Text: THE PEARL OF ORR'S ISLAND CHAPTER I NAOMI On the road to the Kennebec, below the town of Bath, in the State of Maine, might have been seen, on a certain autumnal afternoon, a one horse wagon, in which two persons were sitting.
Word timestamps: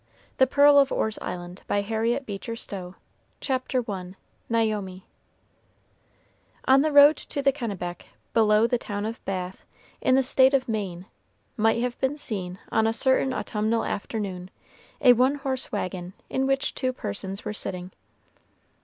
THE 0.37 0.47
PEARL 0.47 0.79
OF 0.79 0.91
ORR'S 0.91 1.19
ISLAND 1.19 1.61
CHAPTER 3.39 3.83
I 3.91 4.13
NAOMI 4.49 5.05
On 6.65 6.81
the 6.81 6.91
road 6.91 7.17
to 7.17 7.43
the 7.43 7.51
Kennebec, 7.51 8.07
below 8.33 8.65
the 8.65 8.79
town 8.79 9.05
of 9.05 9.23
Bath, 9.25 9.63
in 10.01 10.15
the 10.15 10.23
State 10.23 10.55
of 10.55 10.67
Maine, 10.67 11.05
might 11.55 11.79
have 11.83 11.99
been 11.99 12.17
seen, 12.17 12.57
on 12.71 12.87
a 12.87 12.93
certain 12.93 13.31
autumnal 13.31 13.83
afternoon, 13.85 14.49
a 15.01 15.13
one 15.13 15.35
horse 15.35 15.71
wagon, 15.71 16.13
in 16.31 16.47
which 16.47 16.73
two 16.73 16.91
persons 16.91 17.45
were 17.45 17.53
sitting. 17.53 17.91